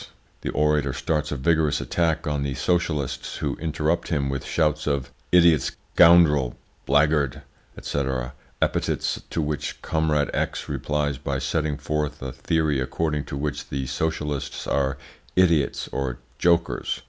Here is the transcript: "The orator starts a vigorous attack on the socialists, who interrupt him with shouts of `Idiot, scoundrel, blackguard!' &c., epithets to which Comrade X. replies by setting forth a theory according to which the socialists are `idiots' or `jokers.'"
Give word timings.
"The 0.41 0.49
orator 0.49 0.93
starts 0.93 1.31
a 1.31 1.37
vigorous 1.37 1.79
attack 1.79 2.25
on 2.25 2.41
the 2.41 2.55
socialists, 2.55 3.37
who 3.37 3.55
interrupt 3.57 4.07
him 4.07 4.29
with 4.31 4.43
shouts 4.47 4.87
of 4.87 5.11
`Idiot, 5.31 5.61
scoundrel, 5.93 6.57
blackguard!' 6.87 7.43
&c., 7.79 8.03
epithets 8.63 9.21
to 9.29 9.41
which 9.43 9.79
Comrade 9.83 10.31
X. 10.33 10.67
replies 10.67 11.19
by 11.19 11.37
setting 11.37 11.77
forth 11.77 12.19
a 12.23 12.31
theory 12.33 12.79
according 12.79 13.25
to 13.25 13.37
which 13.37 13.69
the 13.69 13.85
socialists 13.85 14.65
are 14.65 14.97
`idiots' 15.37 15.87
or 15.91 16.17
`jokers.'" 16.39 16.99